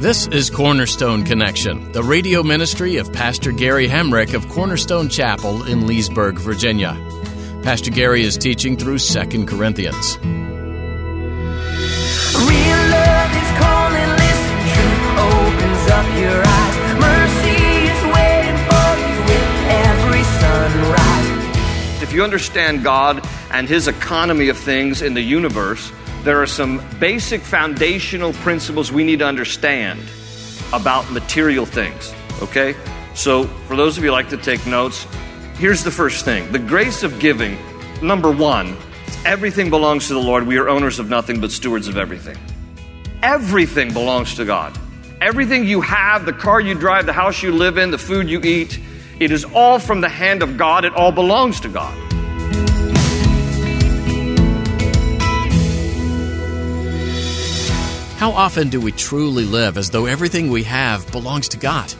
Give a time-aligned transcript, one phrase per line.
[0.00, 5.88] This is Cornerstone Connection, the radio ministry of Pastor Gary Hamrick of Cornerstone Chapel in
[5.88, 6.96] Leesburg, Virginia.
[7.64, 10.16] Pastor Gary is teaching through 2 Corinthians.
[10.22, 10.38] Real
[12.94, 16.76] love is calling, listen, truth opens up your eyes.
[17.02, 17.58] Mercy
[17.90, 19.48] is waiting for you with
[19.82, 22.02] every sunrise.
[22.04, 25.90] If you understand God and His economy of things in the universe,
[26.28, 29.98] there are some basic foundational principles we need to understand
[30.74, 32.76] about material things, okay?
[33.14, 35.06] So, for those of you like to take notes,
[35.54, 37.56] here's the first thing the grace of giving,
[38.02, 38.76] number one,
[39.24, 40.46] everything belongs to the Lord.
[40.46, 42.36] We are owners of nothing but stewards of everything.
[43.22, 44.78] Everything belongs to God.
[45.22, 48.42] Everything you have, the car you drive, the house you live in, the food you
[48.42, 48.78] eat,
[49.18, 50.84] it is all from the hand of God.
[50.84, 52.07] It all belongs to God.
[58.18, 61.94] How often do we truly live as though everything we have belongs to God?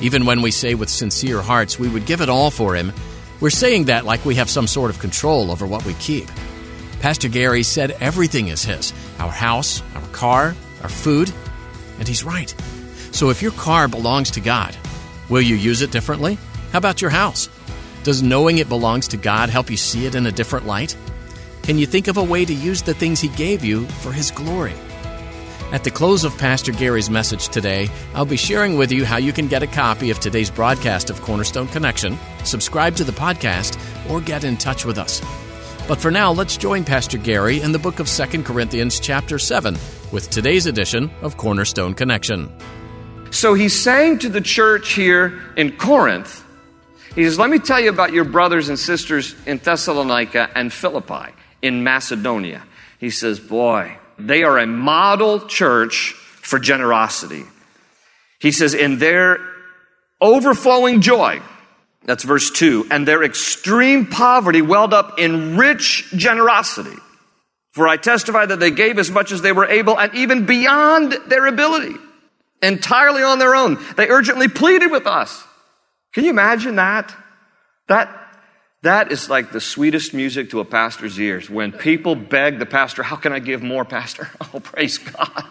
[0.00, 2.92] Even when we say with sincere hearts we would give it all for Him,
[3.38, 6.28] we're saying that like we have some sort of control over what we keep.
[6.98, 11.32] Pastor Gary said everything is His our house, our car, our food,
[12.00, 12.52] and he's right.
[13.12, 14.76] So if your car belongs to God,
[15.28, 16.36] will you use it differently?
[16.72, 17.48] How about your house?
[18.02, 20.96] Does knowing it belongs to God help you see it in a different light?
[21.62, 24.32] Can you think of a way to use the things He gave you for His
[24.32, 24.74] glory?
[25.74, 29.32] At the close of Pastor Gary's message today, I'll be sharing with you how you
[29.32, 33.76] can get a copy of today's broadcast of Cornerstone Connection, subscribe to the podcast,
[34.08, 35.20] or get in touch with us.
[35.88, 39.76] But for now, let's join Pastor Gary in the book of 2 Corinthians, chapter 7,
[40.12, 42.56] with today's edition of Cornerstone Connection.
[43.32, 46.46] So he's saying to the church here in Corinth,
[47.16, 51.34] he says, Let me tell you about your brothers and sisters in Thessalonica and Philippi
[51.62, 52.62] in Macedonia.
[53.00, 57.44] He says, Boy, they are a model church for generosity.
[58.40, 59.38] He says, In their
[60.20, 61.40] overflowing joy,
[62.04, 66.96] that's verse 2, and their extreme poverty welled up in rich generosity.
[67.72, 71.16] For I testify that they gave as much as they were able and even beyond
[71.26, 71.96] their ability,
[72.62, 73.78] entirely on their own.
[73.96, 75.42] They urgently pleaded with us.
[76.12, 77.14] Can you imagine that?
[77.88, 78.23] That
[78.84, 83.02] that is like the sweetest music to a pastor's ears when people beg the pastor,
[83.02, 84.30] How can I give more, Pastor?
[84.54, 85.46] Oh, praise God.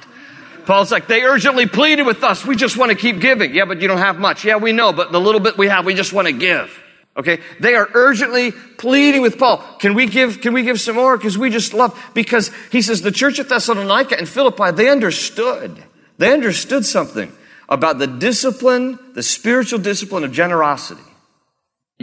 [0.65, 2.45] Paul's like, They urgently pleaded with us.
[2.45, 3.53] We just want to keep giving.
[3.53, 4.45] Yeah, but you don't have much.
[4.45, 6.79] Yeah, we know, but the little bit we have, we just want to give.
[7.17, 7.39] Okay?
[7.59, 9.57] They are urgently pleading with Paul.
[9.79, 11.17] Can we give, can we give some more?
[11.17, 15.83] Because we just love, because he says the church at Thessalonica and Philippi, they understood.
[16.17, 17.31] They understood something
[17.67, 21.01] about the discipline, the spiritual discipline of generosity.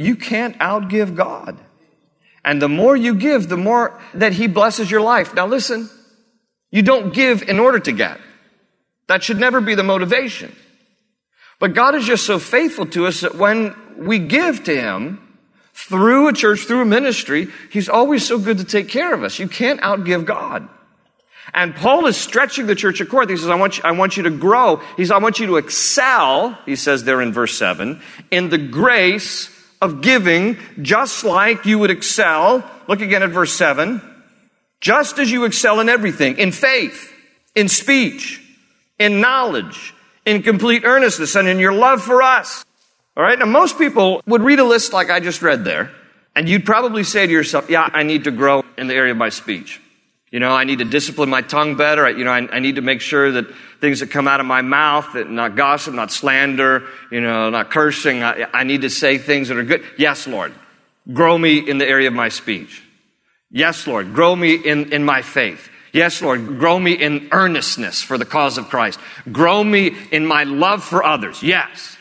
[0.01, 1.59] You can't outgive God.
[2.43, 5.35] And the more you give, the more that He blesses your life.
[5.35, 5.91] Now listen,
[6.71, 8.19] you don't give in order to get.
[9.09, 10.57] That should never be the motivation.
[11.59, 15.27] But God is just so faithful to us that when we give to Him,
[15.75, 19.39] through a church, through a ministry, He's always so good to take care of us.
[19.39, 20.67] You can't outgive God.
[21.53, 23.31] And Paul is stretching the church of Corinth.
[23.31, 24.77] He says, I want, you, I want you to grow.
[24.97, 28.01] He says, I want you to excel, he says there in verse 7,
[28.31, 29.51] in the grace
[29.81, 32.69] of giving, just like you would excel.
[32.87, 34.03] Look again at verse 7.
[34.81, 37.13] Just as you excel in everything, in faith,
[37.55, 38.41] in speech,
[38.99, 42.65] in knowledge, in complete earnestness, and in your love for us.
[43.17, 43.39] All right?
[43.39, 45.91] Now, most people would read a list like I just read there,
[46.35, 49.19] and you'd probably say to yourself, Yeah, I need to grow in the area of
[49.19, 49.81] my speech.
[50.31, 52.07] You know, I need to discipline my tongue better.
[52.07, 53.47] I, you know, I, I, need to make sure that
[53.81, 57.71] things that come out of my mouth, that not gossip, not slander, you know, not
[57.71, 58.23] cursing.
[58.23, 59.85] I, I need to say things that are good.
[59.99, 60.55] Yes, Lord.
[61.13, 62.85] Grow me in the area of my speech.
[63.51, 64.15] Yes, Lord.
[64.15, 65.69] Grow me in, in my faith.
[65.93, 66.47] Yes, Lord.
[66.59, 69.01] Grow me in earnestness for the cause of Christ.
[69.33, 71.43] Grow me in my love for others.
[71.43, 71.97] Yes.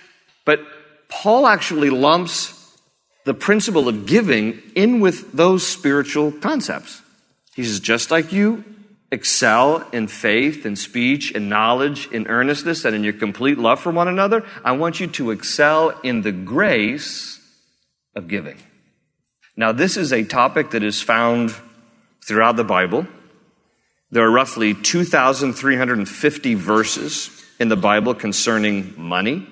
[0.46, 0.62] But
[1.08, 2.78] Paul actually lumps
[3.26, 7.02] the principle of giving in with those spiritual concepts.
[7.56, 8.63] He says, just like you
[9.12, 13.92] excel in faith and speech and knowledge, in earnestness, and in your complete love for
[13.92, 17.40] one another, I want you to excel in the grace
[18.16, 18.57] of giving.
[19.57, 21.54] Now, this is a topic that is found
[22.25, 23.07] throughout the Bible.
[24.12, 29.45] There are roughly 2,350 verses in the Bible concerning money.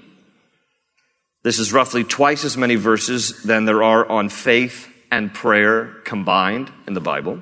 [1.43, 6.71] This is roughly twice as many verses than there are on faith and prayer combined
[6.87, 7.41] in the Bible.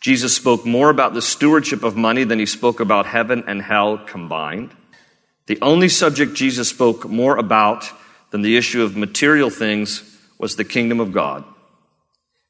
[0.00, 3.98] Jesus spoke more about the stewardship of money than he spoke about heaven and hell
[3.98, 4.74] combined.
[5.46, 7.90] The only subject Jesus spoke more about
[8.30, 10.02] than the issue of material things
[10.38, 11.44] was the kingdom of God.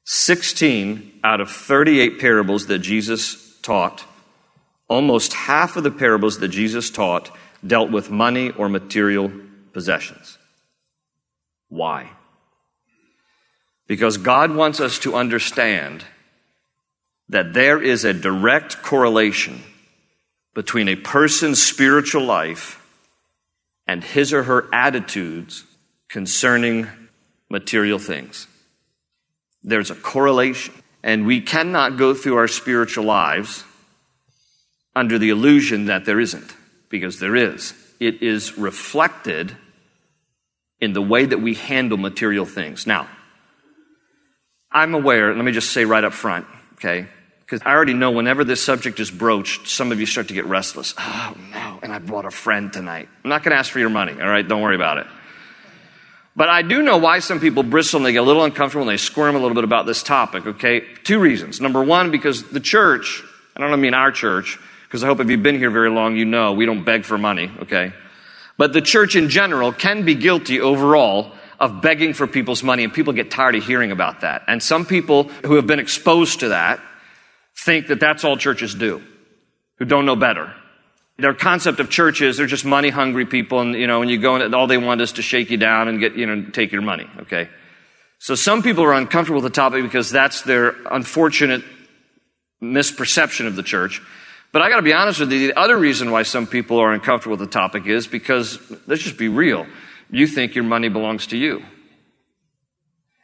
[0.05, 4.05] 16 out of 38 parables that Jesus taught,
[4.88, 7.31] almost half of the parables that Jesus taught
[7.67, 9.31] dealt with money or material
[9.73, 10.38] possessions.
[11.69, 12.11] Why?
[13.87, 16.05] Because God wants us to understand
[17.30, 19.62] that there is a direct correlation
[20.52, 22.84] between a person's spiritual life
[23.86, 25.64] and his or her attitudes
[26.08, 26.88] concerning
[27.48, 28.48] material things.
[29.62, 30.74] There's a correlation.
[31.02, 33.64] And we cannot go through our spiritual lives
[34.94, 36.54] under the illusion that there isn't,
[36.88, 37.74] because there is.
[38.00, 39.56] It is reflected
[40.80, 42.86] in the way that we handle material things.
[42.86, 43.08] Now,
[44.72, 47.06] I'm aware, let me just say right up front, okay?
[47.50, 50.47] Because I already know whenever this subject is broached, some of you start to get
[50.47, 50.94] restless.
[50.97, 53.08] Oh, no, and I brought a friend tonight.
[53.25, 54.47] I'm not going to ask for your money, all right?
[54.47, 55.08] Don't worry about it.
[56.37, 58.91] But I do know why some people bristle and they get a little uncomfortable and
[58.91, 60.85] they squirm a little bit about this topic, okay?
[61.02, 61.61] Two reasons.
[61.61, 63.20] Number one, because the church,
[63.56, 66.26] I don't mean our church, because I hope if you've been here very long, you
[66.26, 67.93] know we don't beg for money, okay?
[68.58, 72.94] But the church in general can be guilty overall of begging for people's money, and
[72.94, 74.44] people get tired of hearing about that.
[74.47, 76.81] And some people who have been exposed to that
[77.64, 79.02] think that that's all churches do,
[79.78, 80.54] who don't know better.
[81.18, 84.18] Their concept of church is they're just money hungry people, and you know, when you
[84.18, 86.72] go in, all they want is to shake you down and get, you know, take
[86.72, 87.48] your money, okay?
[88.18, 91.62] So some people are uncomfortable with the topic because that's their unfortunate
[92.62, 94.00] misperception of the church.
[94.52, 97.36] But I gotta be honest with you, the other reason why some people are uncomfortable
[97.36, 99.66] with the topic is because, let's just be real,
[100.10, 101.62] you think your money belongs to you.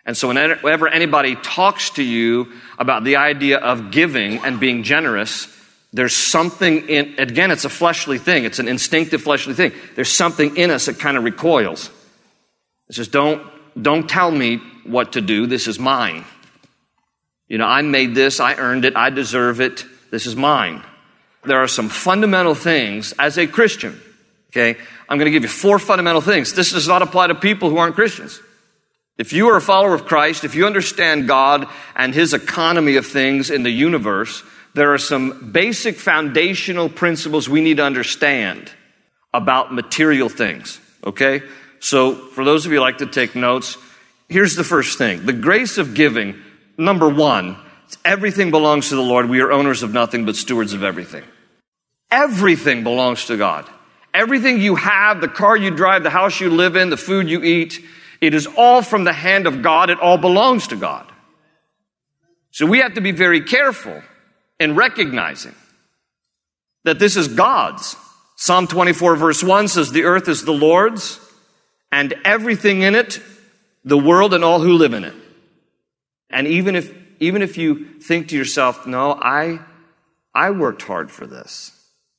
[0.07, 5.53] And so whenever anybody talks to you about the idea of giving and being generous,
[5.93, 8.45] there's something in, again, it's a fleshly thing.
[8.45, 9.73] It's an instinctive fleshly thing.
[9.97, 11.91] There's something in us that kind of recoils.
[12.89, 13.45] It says, don't,
[13.81, 15.47] don't tell me what to do.
[15.47, 16.25] This is mine.
[17.49, 18.39] You know, I made this.
[18.39, 18.95] I earned it.
[18.95, 19.85] I deserve it.
[20.13, 20.85] This is mine.
[21.45, 24.01] There are some fundamental things as a Christian.
[24.51, 24.79] Okay.
[25.09, 26.53] I'm going to give you four fundamental things.
[26.53, 28.41] This does not apply to people who aren't Christians.
[29.19, 33.07] If you are a follower of Christ, if you understand God and His economy of
[33.07, 34.43] things in the universe,
[34.75, 38.71] there are some basic foundational principles we need to understand
[39.33, 40.79] about material things.
[41.03, 41.43] Okay?
[41.81, 43.79] So, for those of you who like to take notes,
[44.29, 45.25] here's the first thing.
[45.25, 46.37] The grace of giving,
[46.77, 47.57] number one,
[48.05, 49.31] everything belongs to the Lord.
[49.31, 51.25] We are owners of nothing but stewards of everything.
[52.11, 53.67] Everything belongs to God.
[54.13, 57.43] Everything you have, the car you drive, the house you live in, the food you
[57.43, 57.83] eat,
[58.21, 59.91] it is all from the hand of God.
[59.91, 61.11] It all belongs to God.
[62.51, 64.03] So we have to be very careful
[64.59, 65.55] in recognizing
[66.85, 67.97] that this is God's.
[68.37, 71.21] Psalm 24 verse 1 says, The earth is the Lord's
[71.93, 73.21] and everything in it,
[73.85, 75.15] the world and all who live in it.
[76.31, 79.61] And even if, even if you think to yourself, no, I,
[80.35, 81.73] I worked hard for this.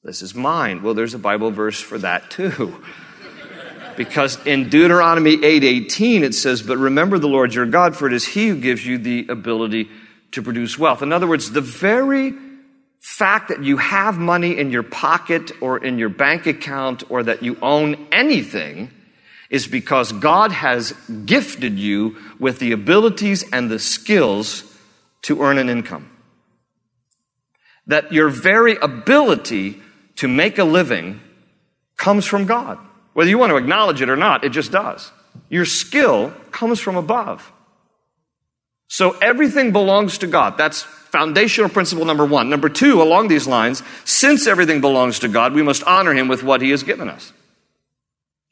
[0.04, 0.84] This is mine.
[0.84, 2.84] Well, there's a Bible verse for that too.
[3.98, 8.28] because in Deuteronomy 8:18 it says, "But remember the Lord your God, for it is
[8.28, 9.90] he who gives you the ability
[10.32, 11.02] to produce wealth.
[11.02, 12.34] In other words, the very
[13.00, 17.44] fact that you have money in your pocket or in your bank account or that
[17.44, 18.92] you own anything
[19.50, 20.92] is because God has
[21.26, 24.64] gifted you with the abilities and the skills
[25.22, 26.10] to earn an income.
[27.86, 29.82] That your very ability
[30.18, 31.22] to make a living
[31.96, 32.78] comes from God.
[33.18, 35.12] Whether you want to acknowledge it or not, it just does.
[35.50, 37.52] Your skill comes from above.
[38.90, 40.56] So everything belongs to God.
[40.56, 42.52] That's foundational principle number one.
[42.52, 46.44] Number two, along these lines, since everything belongs to God, we must honor Him with
[46.44, 47.34] what He has given us.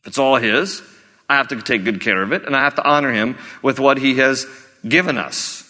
[0.02, 0.82] If it's all His,
[1.30, 3.80] I have to take good care of it, and I have to honor Him with
[3.80, 4.48] what He has
[4.88, 5.62] given us.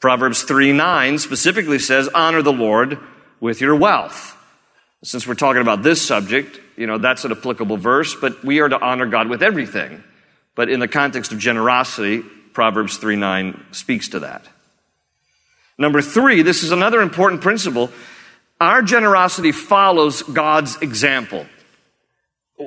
[0.00, 2.98] Proverbs 3 9 specifically says, Honor the Lord
[3.38, 4.34] with your wealth.
[5.04, 8.68] Since we're talking about this subject, you know, that's an applicable verse, but we are
[8.70, 10.02] to honor God with everything.
[10.54, 12.22] But in the context of generosity,
[12.54, 14.48] Proverbs 3 9 speaks to that.
[15.76, 17.90] Number three, this is another important principle.
[18.62, 21.44] Our generosity follows God's example.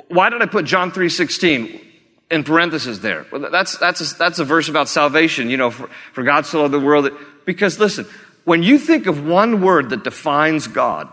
[0.10, 1.82] Why did I put John 3 16
[2.30, 3.26] in parentheses there?
[3.32, 5.50] Well, that's, that's, a, that's a verse about salvation.
[5.50, 7.10] You know, for, for God so loved the world.
[7.46, 8.06] Because listen,
[8.44, 11.10] when you think of one word that defines God,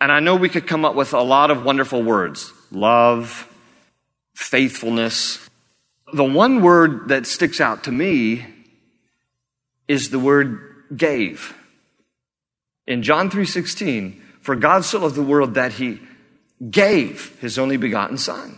[0.00, 3.52] and I know we could come up with a lot of wonderful words love,
[4.34, 5.48] faithfulness.
[6.12, 8.46] The one word that sticks out to me
[9.86, 10.58] is the word
[10.96, 11.54] gave.
[12.86, 16.00] In John 3:16, for God so loved the world that he
[16.70, 18.56] gave his only begotten son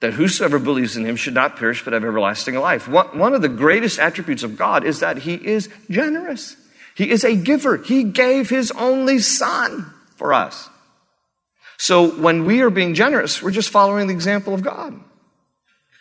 [0.00, 2.86] that whosoever believes in him should not perish but have everlasting life.
[2.88, 6.56] One of the greatest attributes of God is that he is generous.
[6.94, 7.78] He is a giver.
[7.78, 10.68] He gave his only son for us.
[11.78, 15.00] So when we are being generous, we're just following the example of God.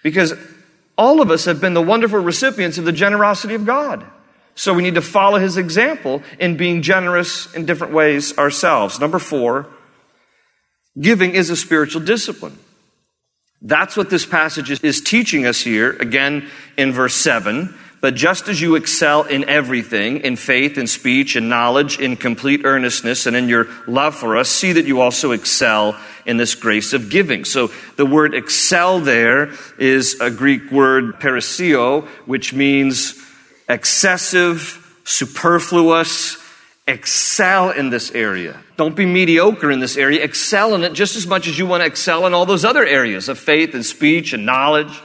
[0.03, 0.33] Because
[0.97, 4.05] all of us have been the wonderful recipients of the generosity of God.
[4.55, 8.99] So we need to follow his example in being generous in different ways ourselves.
[8.99, 9.67] Number four,
[10.99, 12.57] giving is a spiritual discipline.
[13.61, 17.75] That's what this passage is, teaching us here, again in verse 7.
[17.99, 22.61] But just as you excel in everything, in faith, in speech, in knowledge, in complete
[22.63, 26.93] earnestness, and in your love for us, see that you also excel in this grace
[26.93, 27.43] of giving.
[27.43, 33.19] So the word excel there is a Greek word perisio, which means
[33.67, 36.37] excessive, superfluous,
[36.87, 38.59] excel in this area.
[38.77, 40.23] Don't be mediocre in this area.
[40.23, 42.85] Excel in it just as much as you want to excel in all those other
[42.85, 45.01] areas of faith and speech and knowledge,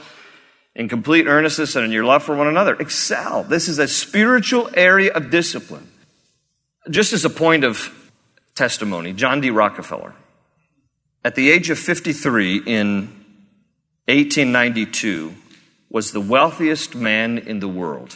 [0.75, 2.75] in complete earnestness and in your love for one another.
[2.75, 3.43] Excel.
[3.43, 5.89] This is a spiritual area of discipline.
[6.89, 8.11] Just as a point of
[8.55, 9.49] testimony, John D.
[9.49, 10.13] Rockefeller,
[11.23, 12.95] at the age of 53 in
[14.07, 15.33] 1892,
[15.89, 18.15] was the wealthiest man in the world.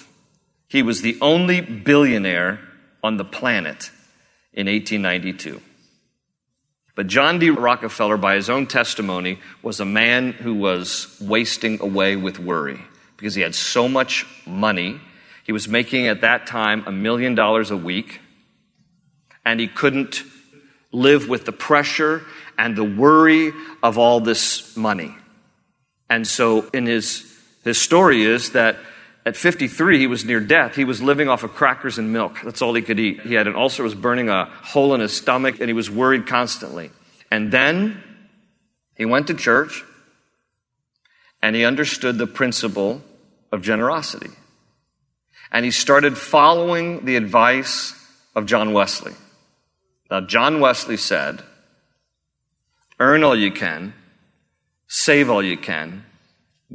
[0.67, 2.59] He was the only billionaire
[3.03, 3.91] on the planet
[4.51, 5.61] in 1892.
[6.97, 7.51] But John D.
[7.51, 12.81] Rockefeller, by his own testimony, was a man who was wasting away with worry
[13.17, 14.99] because he had so much money.
[15.43, 18.19] He was making at that time a million dollars a week,
[19.45, 20.23] and he couldn't
[20.91, 22.23] live with the pressure
[22.57, 25.15] and the worry of all this money.
[26.09, 27.31] And so, in his,
[27.63, 28.75] his story is that
[29.27, 30.75] at 53, he was near death.
[30.77, 32.39] He was living off of crackers and milk.
[32.45, 33.19] That's all he could eat.
[33.19, 36.27] He had an ulcer, was burning a hole in his stomach, and he was worried
[36.27, 36.91] constantly.
[37.29, 38.01] And then
[38.95, 39.83] he went to church
[41.41, 43.01] and he understood the principle
[43.51, 44.29] of generosity.
[45.51, 47.93] And he started following the advice
[48.33, 49.11] of John Wesley.
[50.09, 51.43] Now, John Wesley said,
[52.97, 53.93] Earn all you can,
[54.87, 56.05] save all you can,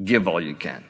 [0.05, 0.85] give all you can.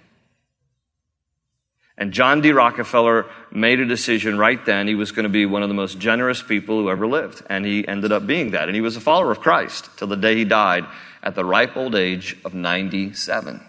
[1.99, 2.53] And John D.
[2.53, 4.89] Rockefeller made a decision right then.
[4.89, 7.43] He was going to be one of the most generous people who ever lived.
[7.49, 8.69] And he ended up being that.
[8.69, 10.87] And he was a follower of Christ till the day he died
[11.23, 13.61] at the ripe old age of 97.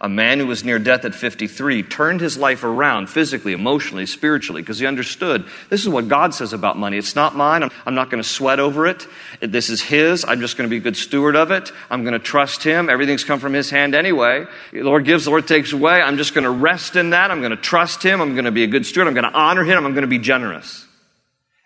[0.00, 4.62] A man who was near death at 53 turned his life around physically, emotionally, spiritually,
[4.62, 6.96] because he understood this is what God says about money.
[6.98, 7.64] It's not mine.
[7.64, 9.08] I'm, I'm not going to sweat over it.
[9.40, 10.24] This is His.
[10.24, 11.72] I'm just going to be a good steward of it.
[11.90, 12.88] I'm going to trust Him.
[12.88, 14.46] Everything's come from His hand anyway.
[14.72, 16.00] The Lord gives, the Lord takes away.
[16.00, 17.32] I'm just going to rest in that.
[17.32, 18.20] I'm going to trust Him.
[18.20, 19.08] I'm going to be a good steward.
[19.08, 19.84] I'm going to honor Him.
[19.84, 20.86] I'm going to be generous.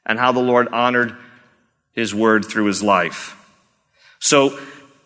[0.07, 1.15] And how the Lord honored
[1.93, 3.37] His word through His life.
[4.21, 4.59] So,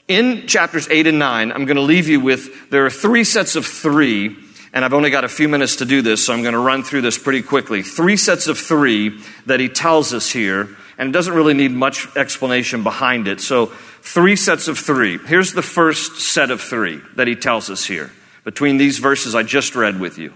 [0.09, 3.57] in chapters 8 and 9, I'm going to leave you with there are three sets
[3.57, 4.37] of three,
[4.73, 6.85] and I've only got a few minutes to do this, so I'm going to run
[6.85, 7.83] through this pretty quickly.
[7.83, 12.07] Three sets of three that he tells us here, and it doesn't really need much
[12.17, 13.41] explanation behind it.
[13.41, 15.19] So, three sets of three.
[15.19, 18.13] Here's the first set of three that he tells us here,
[18.45, 20.33] between these verses I just read with you.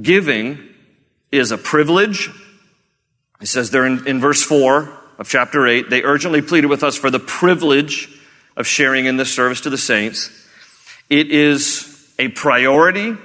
[0.00, 0.58] Giving
[1.32, 2.30] is a privilege.
[3.40, 6.96] He says there in, in verse 4 of chapter 8, they urgently pleaded with us
[6.96, 8.15] for the privilege
[8.56, 10.30] of sharing in this service to the saints.
[11.10, 13.16] It is a priority.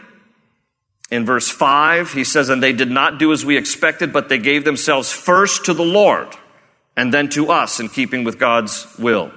[1.09, 4.38] In verse 5, he says, And they did not do as we expected, but they
[4.38, 6.27] gave themselves first to the Lord
[6.95, 9.31] and then to us in keeping with God's will.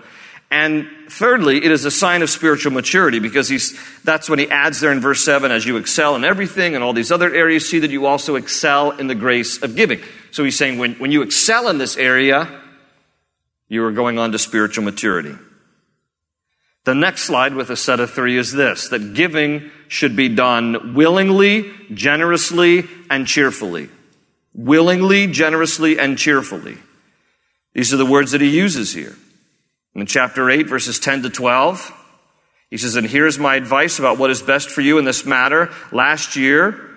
[0.50, 4.78] And thirdly, it is a sign of spiritual maturity because he's, that's when he adds
[4.80, 7.80] there in verse 7 as you excel in everything and all these other areas, see
[7.80, 10.00] that you also excel in the grace of giving.
[10.30, 12.60] So he's saying when, when you excel in this area,
[13.68, 15.36] you are going on to spiritual maturity.
[16.84, 20.94] The next slide with a set of three is this that giving should be done
[20.94, 23.88] willingly, generously, and cheerfully.
[24.54, 26.76] Willingly, generously, and cheerfully.
[27.72, 29.16] These are the words that he uses here.
[29.94, 31.92] In chapter 8, verses 10 to 12,
[32.70, 35.72] he says, And here's my advice about what is best for you in this matter.
[35.90, 36.90] Last year,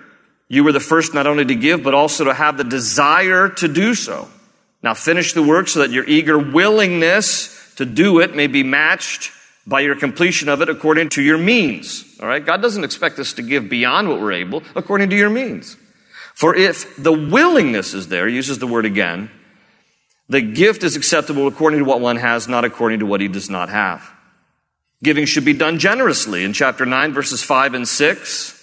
[0.48, 3.68] you were the first not only to give, but also to have the desire to
[3.68, 4.28] do so.
[4.82, 9.32] Now finish the work so that your eager willingness to do it may be matched
[9.68, 12.16] by your completion of it according to your means.
[12.20, 12.44] All right?
[12.44, 15.76] God doesn't expect us to give beyond what we're able, according to your means.
[16.34, 19.30] For if the willingness is there, he uses the word again,
[20.28, 23.50] the gift is acceptable according to what one has, not according to what he does
[23.50, 24.10] not have.
[25.02, 26.44] Giving should be done generously.
[26.44, 28.57] In chapter 9, verses 5 and 6,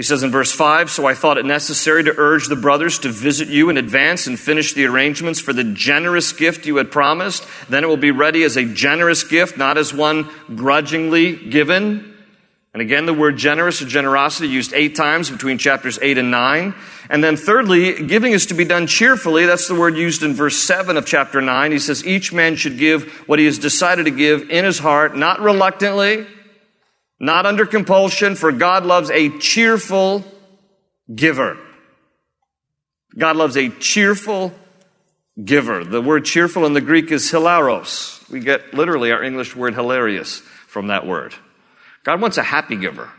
[0.00, 3.10] he says in verse 5 So I thought it necessary to urge the brothers to
[3.10, 7.46] visit you in advance and finish the arrangements for the generous gift you had promised.
[7.68, 12.16] Then it will be ready as a generous gift, not as one grudgingly given.
[12.72, 16.74] And again, the word generous or generosity used eight times between chapters 8 and 9.
[17.10, 19.44] And then thirdly, giving is to be done cheerfully.
[19.44, 21.72] That's the word used in verse 7 of chapter 9.
[21.72, 25.14] He says, each man should give what he has decided to give in his heart,
[25.14, 26.26] not reluctantly,
[27.20, 30.24] not under compulsion, for God loves a cheerful
[31.14, 31.58] giver.
[33.16, 34.54] God loves a cheerful
[35.42, 35.84] giver.
[35.84, 38.26] The word cheerful in the Greek is hilaros.
[38.30, 41.34] We get literally our English word hilarious from that word.
[42.04, 43.10] God wants a happy giver.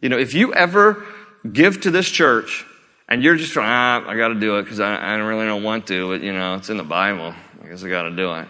[0.00, 1.04] You know, if you ever
[1.50, 2.64] give to this church
[3.08, 5.62] and you're just trying, ah, I got to do it because I, I really don't
[5.62, 7.34] want to, but you know, it's in the Bible.
[7.62, 8.48] I guess I got to do it.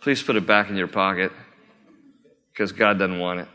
[0.00, 1.32] Please put it back in your pocket
[2.58, 3.48] because God doesn't want it.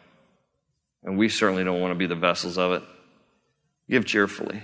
[1.04, 2.84] And we certainly don't want to be the vessels of it.
[3.90, 4.64] Give cheerfully.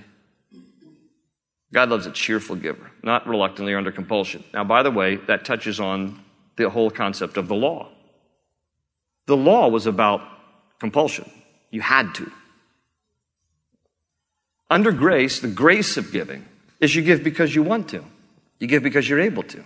[1.74, 4.46] God loves a cheerful giver, not reluctantly or under compulsion.
[4.54, 6.24] Now, by the way, that touches on
[6.56, 7.90] the whole concept of the law.
[9.26, 10.22] The law was about
[10.80, 11.30] compulsion.
[11.70, 12.32] You had to.
[14.70, 16.46] Under grace, the grace of giving
[16.80, 18.06] is you give because you want to.
[18.60, 19.66] You give because you're able to.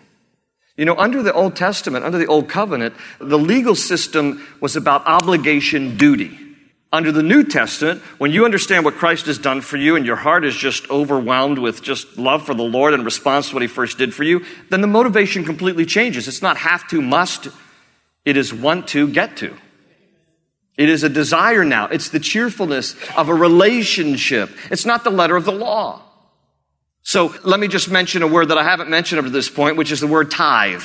[0.75, 5.06] You know, under the Old Testament, under the Old Covenant, the legal system was about
[5.06, 6.39] obligation duty.
[6.92, 10.15] Under the New Testament, when you understand what Christ has done for you and your
[10.15, 13.68] heart is just overwhelmed with just love for the Lord in response to what He
[13.68, 16.27] first did for you, then the motivation completely changes.
[16.27, 17.48] It's not have to, must,
[18.25, 19.56] it is want to, get to.
[20.77, 21.88] It is a desire now.
[21.88, 24.50] It's the cheerfulness of a relationship.
[24.72, 26.01] It's not the letter of the law.
[27.03, 29.77] So let me just mention a word that I haven't mentioned up to this point,
[29.77, 30.83] which is the word tithe.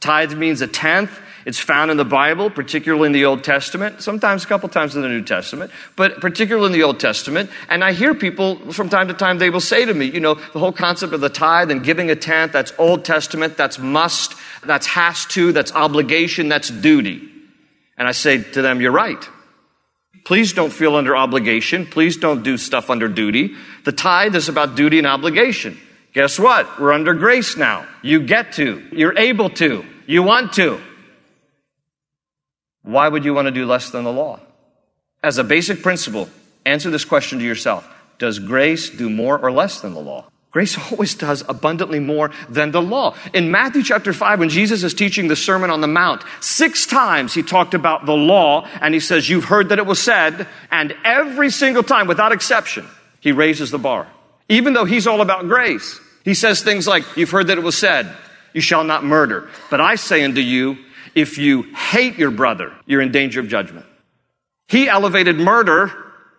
[0.00, 1.20] Tithe means a tenth.
[1.44, 5.02] It's found in the Bible, particularly in the Old Testament, sometimes a couple times in
[5.02, 7.50] the New Testament, but particularly in the Old Testament.
[7.68, 10.34] And I hear people from time to time, they will say to me, you know,
[10.34, 14.34] the whole concept of the tithe and giving a tenth, that's Old Testament, that's must,
[14.64, 17.28] that's has to, that's obligation, that's duty.
[17.98, 19.28] And I say to them, You're right.
[20.24, 21.86] Please don't feel under obligation.
[21.86, 23.54] Please don't do stuff under duty.
[23.84, 25.78] The tithe is about duty and obligation.
[26.12, 26.80] Guess what?
[26.80, 27.86] We're under grace now.
[28.02, 28.86] You get to.
[28.92, 29.84] You're able to.
[30.06, 30.80] You want to.
[32.82, 34.40] Why would you want to do less than the law?
[35.22, 36.28] As a basic principle,
[36.66, 40.31] answer this question to yourself Does grace do more or less than the law?
[40.52, 43.16] Grace always does abundantly more than the law.
[43.32, 47.32] In Matthew chapter 5, when Jesus is teaching the Sermon on the Mount, six times
[47.32, 50.94] he talked about the law, and he says, You've heard that it was said, and
[51.04, 52.86] every single time, without exception,
[53.20, 54.06] he raises the bar.
[54.50, 57.78] Even though he's all about grace, he says things like, You've heard that it was
[57.78, 58.14] said,
[58.52, 59.48] You shall not murder.
[59.70, 60.76] But I say unto you,
[61.14, 63.86] if you hate your brother, you're in danger of judgment.
[64.68, 65.92] He elevated murder.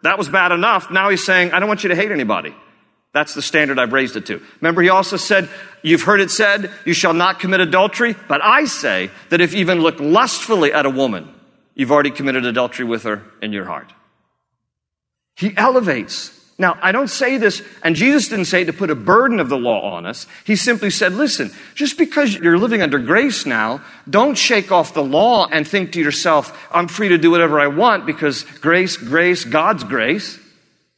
[0.04, 0.92] That was bad enough.
[0.92, 2.54] Now he's saying, I don't want you to hate anybody.
[3.14, 4.42] That's the standard I've raised it to.
[4.60, 5.50] Remember, he also said,
[5.84, 8.16] You've heard it said, you shall not commit adultery.
[8.28, 11.32] But I say that if you even look lustfully at a woman,
[11.76, 13.94] you've already committed adultery with her in your heart.
[15.36, 16.40] He elevates.
[16.58, 19.58] Now, I don't say this, and Jesus didn't say to put a burden of the
[19.58, 20.28] law on us.
[20.46, 25.04] He simply said, listen, just because you're living under grace now, don't shake off the
[25.04, 29.44] law and think to yourself, I'm free to do whatever I want because grace, grace,
[29.44, 30.40] God's grace.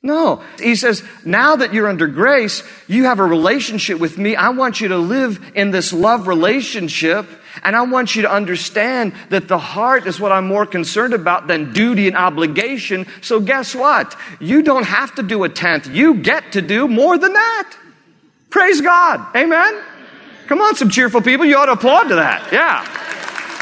[0.06, 0.44] No.
[0.60, 4.36] He says, now that you're under grace, you have a relationship with me.
[4.36, 7.28] I want you to live in this love relationship.
[7.64, 11.48] And I want you to understand that the heart is what I'm more concerned about
[11.48, 13.08] than duty and obligation.
[13.22, 14.16] So guess what?
[14.40, 15.88] You don't have to do a tenth.
[15.88, 17.76] You get to do more than that.
[18.52, 19.36] Praise God.
[19.36, 19.82] Amen.
[20.46, 21.48] Come on, some cheerful people.
[21.48, 22.54] You ought to applaud to that.
[22.54, 22.86] Yeah.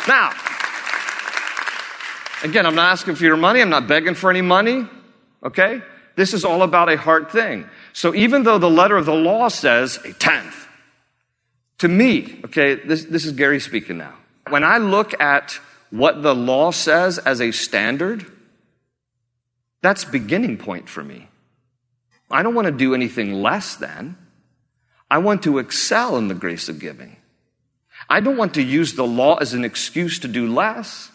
[0.09, 0.33] Now,
[2.43, 3.61] again, I'm not asking for your money.
[3.61, 4.89] I'm not begging for any money.
[5.41, 5.81] Okay?
[6.15, 7.67] This is all about a heart thing.
[7.91, 10.67] So even though the letter of the law says a tenth,
[11.79, 14.13] to me, okay, this, this is Gary speaking now.
[14.49, 18.25] When I look at what the law says as a standard,
[19.81, 21.27] that's beginning point for me.
[22.31, 24.17] I don't want to do anything less than.
[25.09, 27.17] I want to excel in the grace of giving.
[28.09, 31.11] I don't want to use the law as an excuse to do less.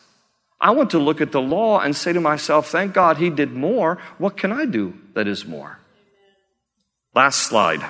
[0.61, 3.53] I want to look at the law and say to myself, thank God he did
[3.53, 3.99] more.
[4.19, 5.79] What can I do that is more?
[7.15, 7.81] Last slide.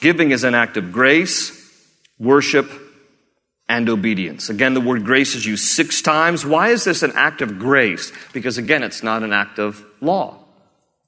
[0.00, 1.52] Giving is an act of grace,
[2.18, 2.70] worship,
[3.68, 4.48] and obedience.
[4.48, 6.44] Again, the word grace is used six times.
[6.44, 8.12] Why is this an act of grace?
[8.32, 10.44] Because again, it's not an act of law.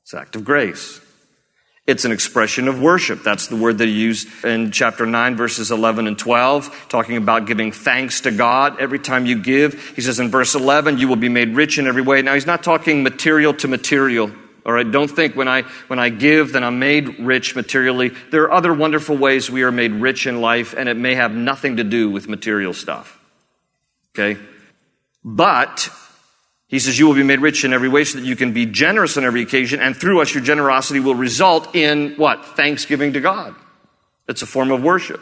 [0.03, 1.01] It's an act of grace.
[1.87, 3.23] It's an expression of worship.
[3.23, 7.73] That's the word they use in chapter 9, verses 11 and 12, talking about giving
[7.73, 8.79] thanks to God.
[8.79, 11.89] Every time you give, he says in verse 11, you will be made rich in
[11.89, 12.23] every way.
[12.23, 14.31] Now, he's not talking material to material.
[14.65, 18.11] All right, don't think when I, when I give, then I'm made rich materially.
[18.31, 21.35] There are other wonderful ways we are made rich in life, and it may have
[21.35, 23.19] nothing to do with material stuff.
[24.15, 24.39] Okay?
[25.25, 25.89] But
[26.71, 28.65] he says, You will be made rich in every way so that you can be
[28.65, 32.45] generous on every occasion, and through us, your generosity will result in what?
[32.57, 33.57] Thanksgiving to God.
[34.29, 35.21] It's a form of worship.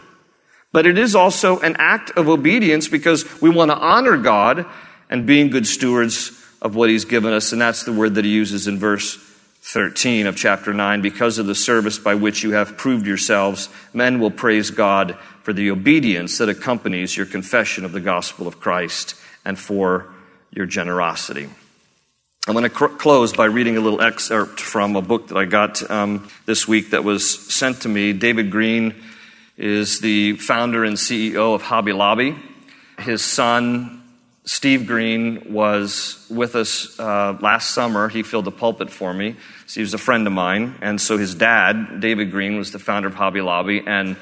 [0.73, 4.67] But it is also an act of obedience because we want to honor God
[5.09, 7.53] and being good stewards of what He's given us.
[7.53, 9.17] And that's the word that He uses in verse
[9.63, 11.01] 13 of chapter 9.
[11.01, 15.55] Because of the service by which you have proved yourselves, men will praise God for
[15.55, 19.15] the obedience that accompanies your confession of the gospel of Christ
[19.47, 20.13] and for
[20.51, 21.49] your generosity.
[22.47, 25.45] I'm going to cr- close by reading a little excerpt from a book that I
[25.45, 28.15] got um, this week that was sent to me.
[28.15, 28.95] David Green
[29.59, 32.37] is the founder and CEO of Hobby Lobby.
[32.99, 34.03] His son,
[34.45, 38.09] Steve Green, was with us uh, last summer.
[38.09, 39.37] He filled the pulpit for me.
[39.69, 40.77] He was a friend of mine.
[40.81, 43.83] And so his dad, David Green, was the founder of Hobby Lobby.
[43.87, 44.17] And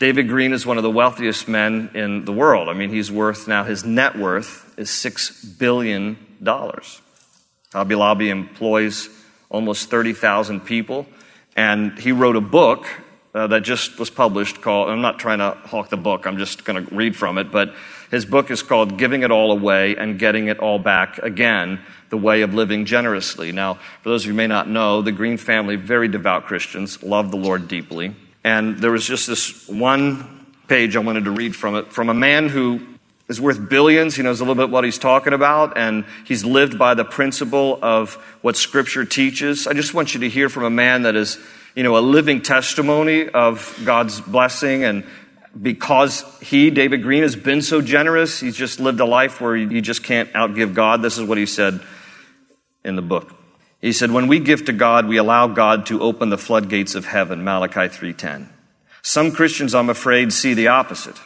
[0.00, 2.70] David Green is one of the wealthiest men in the world.
[2.70, 6.16] I mean, he's worth now, his net worth is $6 billion.
[6.42, 9.10] Hobby Lobby employs
[9.50, 11.06] almost 30,000 people.
[11.54, 12.86] And he wrote a book
[13.34, 16.64] uh, that just was published called, I'm not trying to hawk the book, I'm just
[16.64, 17.74] going to read from it, but
[18.10, 22.16] his book is called Giving It All Away and Getting It All Back Again The
[22.16, 23.52] Way of Living Generously.
[23.52, 27.02] Now, for those of you who may not know, the Green family, very devout Christians,
[27.02, 28.14] love the Lord deeply.
[28.44, 32.14] And there was just this one page I wanted to read from it from a
[32.14, 32.80] man who
[33.28, 34.16] is worth billions.
[34.16, 37.78] He knows a little bit what he's talking about, and he's lived by the principle
[37.80, 39.66] of what Scripture teaches.
[39.66, 41.38] I just want you to hear from a man that is,
[41.74, 44.84] you know, a living testimony of God's blessing.
[44.84, 45.04] And
[45.60, 49.80] because he, David Green, has been so generous, he's just lived a life where you
[49.80, 51.02] just can't outgive God.
[51.02, 51.80] This is what he said
[52.84, 53.39] in the book.
[53.80, 57.06] He said, when we give to God, we allow God to open the floodgates of
[57.06, 58.48] heaven, Malachi 3.10.
[59.02, 61.16] Some Christians, I'm afraid, see the opposite.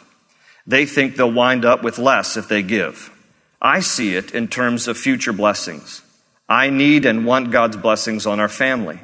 [0.65, 3.11] They think they'll wind up with less if they give.
[3.61, 6.01] I see it in terms of future blessings.
[6.47, 8.99] I need and want God's blessings on our family.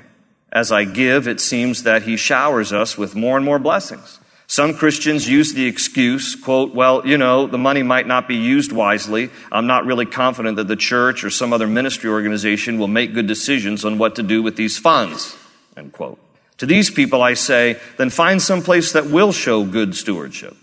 [0.52, 4.20] As I give, it seems that He showers us with more and more blessings.
[4.52, 8.74] Some Christians use the excuse, quote, well, you know, the money might not be used
[8.74, 9.30] wisely.
[9.50, 13.28] I'm not really confident that the church or some other ministry organization will make good
[13.28, 15.38] decisions on what to do with these funds,
[15.78, 16.20] end quote.
[16.58, 20.58] To these people, I say, then find some place that will show good stewardship.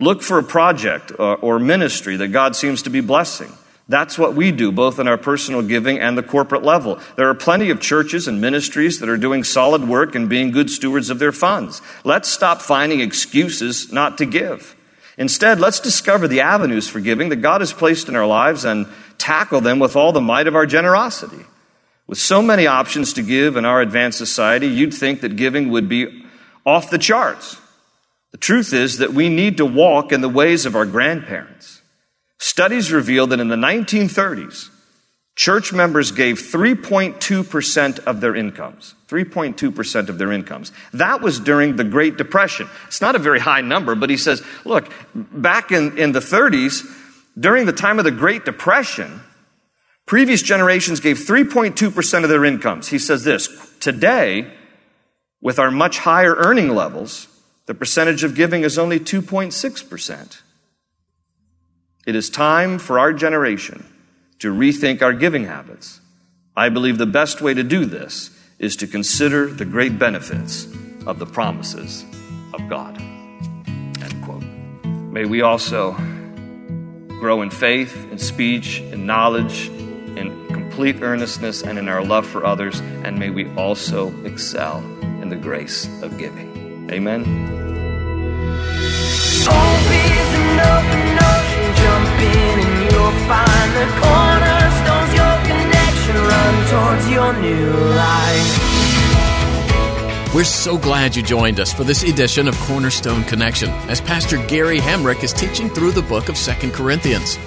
[0.00, 3.52] Look for a project or, or ministry that God seems to be blessing.
[3.86, 6.98] That's what we do, both in our personal giving and the corporate level.
[7.16, 10.70] There are plenty of churches and ministries that are doing solid work and being good
[10.70, 11.82] stewards of their funds.
[12.02, 14.74] Let's stop finding excuses not to give.
[15.18, 18.86] Instead, let's discover the avenues for giving that God has placed in our lives and
[19.18, 21.44] tackle them with all the might of our generosity.
[22.06, 25.88] With so many options to give in our advanced society, you'd think that giving would
[25.88, 26.24] be
[26.64, 27.58] off the charts.
[28.32, 31.82] The truth is that we need to walk in the ways of our grandparents.
[32.44, 34.68] Studies reveal that in the 1930s,
[35.34, 38.94] church members gave 3.2% of their incomes.
[39.08, 40.70] 3.2% of their incomes.
[40.92, 42.68] That was during the Great Depression.
[42.86, 46.84] It's not a very high number, but he says, look, back in, in the 30s,
[47.40, 49.22] during the time of the Great Depression,
[50.04, 52.88] previous generations gave 3.2% of their incomes.
[52.88, 53.48] He says this,
[53.80, 54.52] today,
[55.40, 57.26] with our much higher earning levels,
[57.64, 60.42] the percentage of giving is only 2.6%.
[62.06, 63.86] It is time for our generation
[64.40, 66.00] to rethink our giving habits.
[66.54, 70.66] I believe the best way to do this is to consider the great benefits
[71.06, 72.04] of the promises
[72.52, 73.00] of God.
[73.66, 74.44] End quote.
[74.84, 75.92] May we also
[77.08, 82.44] grow in faith, in speech, in knowledge, in complete earnestness, and in our love for
[82.44, 84.78] others, and may we also excel
[85.22, 86.90] in the grace of giving.
[86.90, 87.24] Amen.
[93.26, 98.74] Find the cornerstones your connection run towards your new life.
[100.34, 104.80] We're so glad you joined us for this edition of Cornerstone Connection as Pastor Gary
[104.80, 107.38] Hamrick is teaching through the book of 2 Corinthians.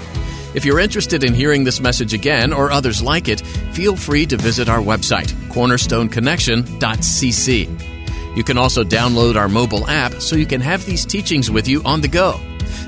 [0.54, 4.38] If you're interested in hearing this message again or others like it, feel free to
[4.38, 8.38] visit our website, cornerstoneconnection.cc.
[8.38, 11.84] You can also download our mobile app so you can have these teachings with you
[11.84, 12.40] on the go.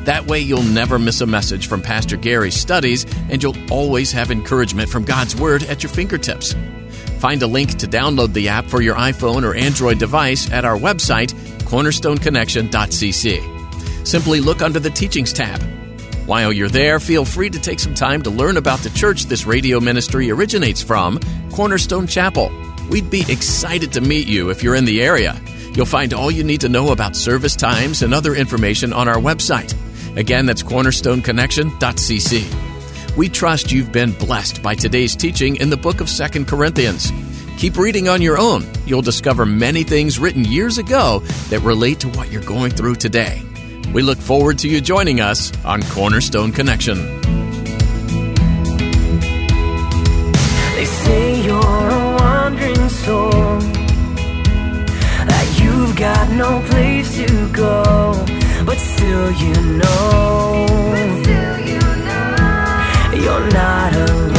[0.09, 4.31] That way, you'll never miss a message from Pastor Gary's studies, and you'll always have
[4.31, 6.55] encouragement from God's Word at your fingertips.
[7.19, 10.79] Find a link to download the app for your iPhone or Android device at our
[10.79, 14.07] website, cornerstoneconnection.cc.
[14.07, 15.61] Simply look under the Teachings tab.
[16.25, 19.45] While you're there, feel free to take some time to learn about the church this
[19.45, 21.19] radio ministry originates from,
[21.51, 22.51] Cornerstone Chapel.
[22.89, 25.39] We'd be excited to meet you if you're in the area.
[25.75, 29.17] You'll find all you need to know about service times and other information on our
[29.17, 29.75] website.
[30.15, 33.17] Again, that's cornerstoneconnection.cc.
[33.17, 37.11] We trust you've been blessed by today's teaching in the book of Second Corinthians.
[37.57, 38.63] Keep reading on your own.
[38.85, 41.19] You'll discover many things written years ago
[41.49, 43.41] that relate to what you're going through today.
[43.93, 46.97] We look forward to you joining us on Cornerstone Connection.
[50.75, 53.59] They say you're a wandering soul,
[55.25, 58.13] that you've got no place to go,
[58.69, 60.67] but still you know,
[63.15, 64.38] you're not alone.